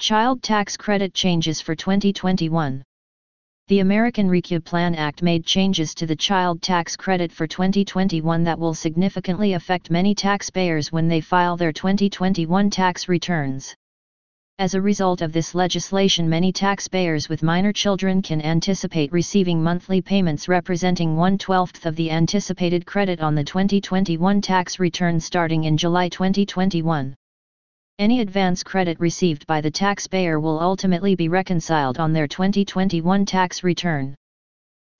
[0.00, 2.82] Child Tax Credit Changes for 2021
[3.68, 8.58] The American Rescue Plan Act made changes to the child tax credit for 2021 that
[8.58, 13.74] will significantly affect many taxpayers when they file their 2021 tax returns.
[14.58, 20.00] As a result of this legislation many taxpayers with minor children can anticipate receiving monthly
[20.00, 26.08] payments representing one-twelfth of the anticipated credit on the 2021 tax return starting in July
[26.08, 27.14] 2021.
[28.00, 33.62] Any advance credit received by the taxpayer will ultimately be reconciled on their 2021 tax
[33.62, 34.14] return.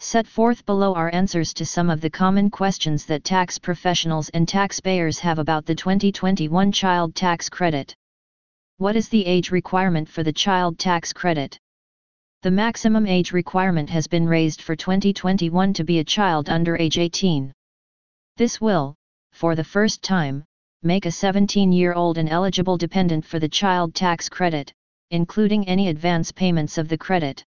[0.00, 4.46] Set forth below are answers to some of the common questions that tax professionals and
[4.46, 7.94] taxpayers have about the 2021 child tax credit.
[8.76, 11.58] What is the age requirement for the child tax credit?
[12.42, 16.98] The maximum age requirement has been raised for 2021 to be a child under age
[16.98, 17.50] 18.
[18.36, 18.94] This will,
[19.32, 20.44] for the first time,
[20.82, 24.72] make a 17-year-old an eligible dependent for the child tax credit,
[25.10, 27.44] including any advance payments of the credit.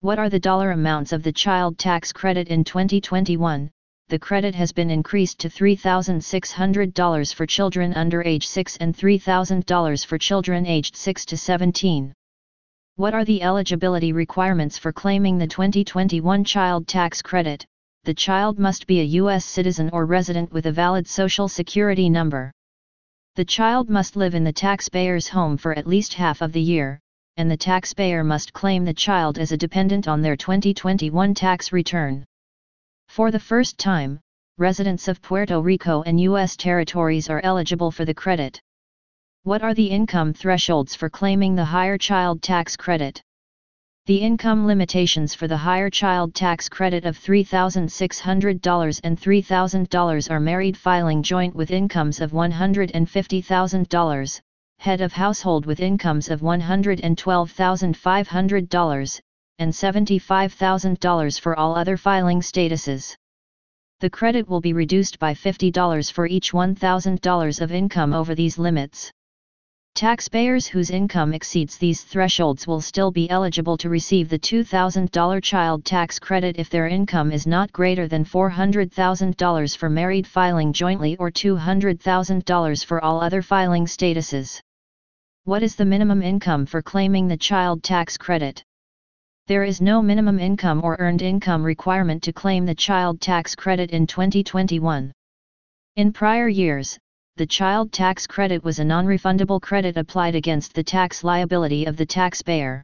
[0.00, 3.70] What are the dollar amounts of the child tax credit in 2021?
[4.08, 10.18] the credit has been increased to $3,600 for children under age 6 and $3,000 for
[10.18, 12.12] children aged 6 to 17.
[12.96, 17.64] What are the eligibility requirements for claiming the 2021 child tax credit?
[18.04, 19.46] The child must be a U.S.
[19.46, 22.52] citizen or resident with a valid Social Security number.
[23.34, 27.00] The child must live in the taxpayer's home for at least half of the year,
[27.38, 32.26] and the taxpayer must claim the child as a dependent on their 2021 tax return.
[33.08, 34.20] For the first time,
[34.58, 36.56] residents of Puerto Rico and U.S.
[36.56, 38.60] territories are eligible for the credit.
[39.44, 43.22] What are the income thresholds for claiming the higher child tax credit?
[44.06, 50.76] The income limitations for the higher child tax credit of $3,600 and $3,000 are married
[50.76, 54.40] filing joint with incomes of $150,000,
[54.78, 59.20] head of household with incomes of $112,500,
[59.58, 63.16] and $75,000 for all other filing statuses.
[64.00, 69.10] The credit will be reduced by $50 for each $1,000 of income over these limits.
[69.94, 75.84] Taxpayers whose income exceeds these thresholds will still be eligible to receive the $2,000 child
[75.84, 81.30] tax credit if their income is not greater than $400,000 for married filing jointly or
[81.30, 84.60] $200,000 for all other filing statuses.
[85.44, 88.64] What is the minimum income for claiming the child tax credit?
[89.46, 93.92] There is no minimum income or earned income requirement to claim the child tax credit
[93.92, 95.12] in 2021.
[95.94, 96.98] In prior years,
[97.36, 102.06] the child tax credit was a non-refundable credit applied against the tax liability of the
[102.06, 102.82] taxpayer.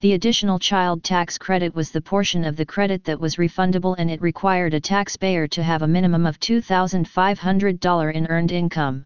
[0.00, 4.10] The additional child tax credit was the portion of the credit that was refundable and
[4.10, 9.04] it required a taxpayer to have a minimum of $2,500 in earned income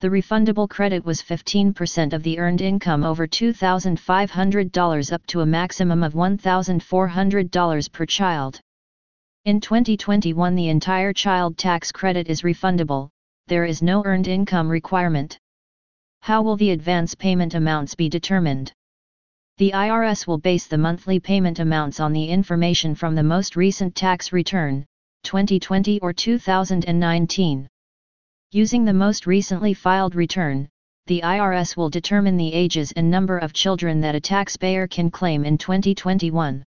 [0.00, 6.02] the refundable credit was 15% of the earned income over $2,500 up to a maximum
[6.02, 8.60] of $1,400 per child.
[9.44, 13.10] In 2021 the entire child tax credit is refundable,
[13.50, 15.36] there is no earned income requirement.
[16.20, 18.72] How will the advance payment amounts be determined?
[19.58, 23.96] The IRS will base the monthly payment amounts on the information from the most recent
[23.96, 24.86] tax return,
[25.24, 27.66] 2020 or 2019.
[28.52, 30.68] Using the most recently filed return,
[31.08, 35.44] the IRS will determine the ages and number of children that a taxpayer can claim
[35.44, 36.62] in 2021.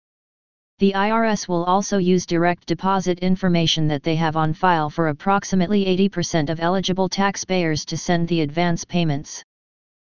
[0.81, 5.86] The IRS will also use direct deposit information that they have on file for approximately
[6.09, 9.44] 80% of eligible taxpayers to send the advance payments.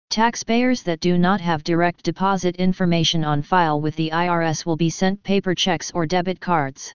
[0.09, 4.89] Taxpayers that do not have direct deposit information on file with the IRS will be
[4.89, 6.95] sent paper checks or debit cards.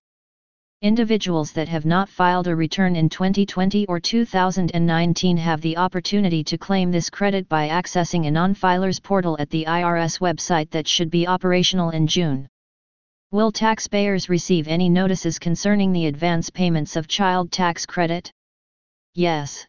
[0.81, 6.57] Individuals that have not filed a return in 2020 or 2019 have the opportunity to
[6.57, 11.27] claim this credit by accessing a non-filer's portal at the IRS website that should be
[11.27, 12.49] operational in June.
[13.31, 18.31] Will taxpayers receive any notices concerning the advance payments of child tax credit?
[19.13, 19.67] Yes.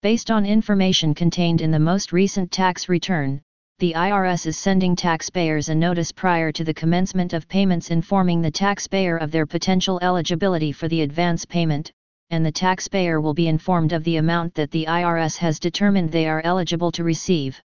[0.00, 3.42] Based on information contained in the most recent tax return,
[3.80, 8.50] the IRS is sending taxpayers a notice prior to the commencement of payments informing the
[8.50, 11.92] taxpayer of their potential eligibility for the advance payment,
[12.30, 16.26] and the taxpayer will be informed of the amount that the IRS has determined they
[16.26, 17.60] are eligible to receive.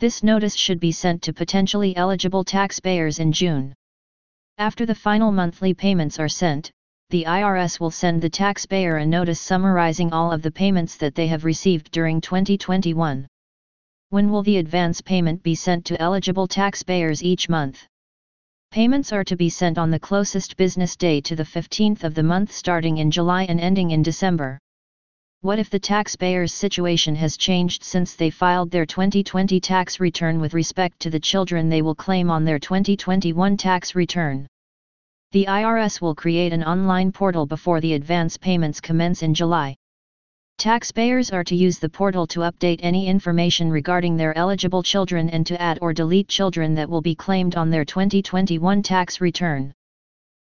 [0.00, 3.76] This notice should be sent to potentially eligible taxpayers in June.
[4.58, 6.70] After the final monthly payments are sent,
[7.10, 11.26] the IRS will send the taxpayer a notice summarizing all of the payments that they
[11.26, 13.26] have received during 2021.
[14.10, 17.84] When will the advance payment be sent to eligible taxpayers each month?
[18.70, 22.22] Payments are to be sent on the closest business day to the 15th of the
[22.22, 24.60] month starting in July and ending in December.
[25.44, 30.54] What if the taxpayer's situation has changed since they filed their 2020 tax return with
[30.54, 34.46] respect to the children they will claim on their 2021 tax return?
[35.32, 39.76] The IRS will create an online portal before the advance payments commence in July.
[40.56, 45.46] Taxpayers are to use the portal to update any information regarding their eligible children and
[45.46, 49.74] to add or delete children that will be claimed on their 2021 tax return.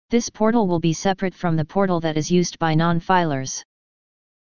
[0.10, 3.64] This portal will be separate from the portal that is used by non-filers.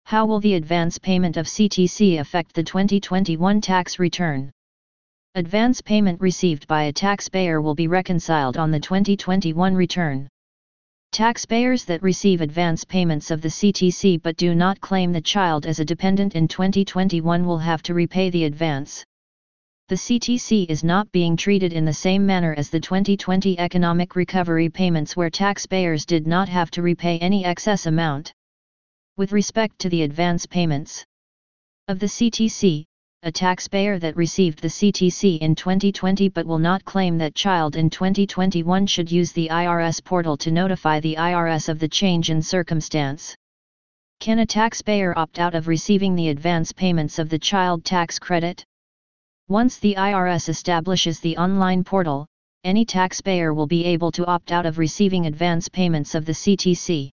[0.08, 4.52] How will the advance payment of CTC affect the 2021 tax return?
[5.34, 10.30] Advance payment received by a taxpayer will be reconciled on the 2021 return.
[11.12, 15.80] Taxpayers that receive advance payments of the CTC but do not claim the child as
[15.80, 19.04] a dependent in 2021 will have to repay the advance.
[19.90, 24.70] The CTC is not being treated in the same manner as the 2020 economic recovery
[24.70, 28.32] payments where taxpayers did not have to repay any excess amount.
[29.18, 31.06] With respect to the advance payments
[31.88, 32.84] of the CTC,
[33.24, 37.90] a taxpayer that received the CTC in 2020 but will not claim that child in
[37.90, 43.34] 2021 should use the IRS portal to notify the IRS of the change in circumstance.
[44.20, 48.66] Can a taxpayer opt out of receiving the advance payments of the child tax credit?
[49.48, 52.28] Once the IRS establishes the online portal,
[52.66, 57.12] any taxpayer will be able to opt out of receiving advance payments of the CTC.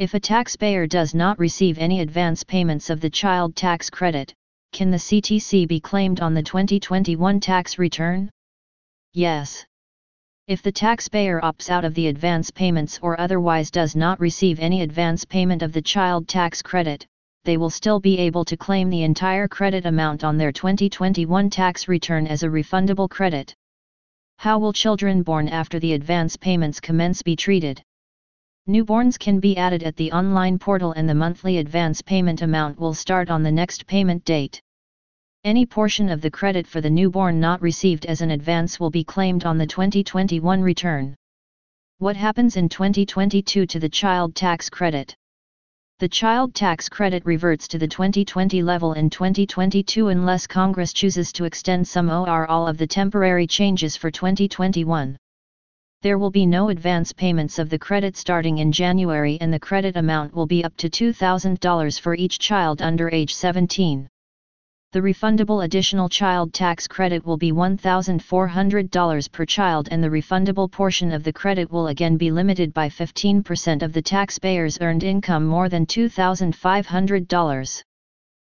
[0.00, 4.32] If a taxpayer does not receive any advance payments of the child tax credit,
[4.72, 8.30] can the CTC be claimed on the 2021 tax return?
[9.12, 9.66] Yes.
[10.46, 14.80] If the taxpayer opts out of the advance payments or otherwise does not receive any
[14.80, 17.06] advance payment of the child tax credit,
[17.44, 21.88] they will still be able to claim the entire credit amount on their 2021 tax
[21.88, 23.54] return as a refundable credit.
[24.38, 27.82] How will children born after the advance payments commence be treated?
[28.68, 32.94] Newborns can be added at the online portal and the monthly advance payment amount will
[32.94, 34.60] start on the next payment date.
[35.42, 39.02] Any portion of the credit for the newborn not received as an advance will be
[39.02, 41.16] claimed on the 2021 return.
[41.98, 45.16] What happens in 2022 to the child tax credit?
[45.98, 51.44] The child tax credit reverts to the 2020 level in 2022 unless Congress chooses to
[51.44, 55.16] extend some or all of the temporary changes for 2021
[56.02, 59.98] there will be no advance payments of the credit starting in January and the credit
[59.98, 64.08] amount will be up to $2,000 for each child under age 17.
[64.92, 71.12] The refundable additional child tax credit will be $1,400 per child and the refundable portion
[71.12, 75.68] of the credit will again be limited by 15% of the taxpayer's earned income more
[75.68, 77.82] than $2,500.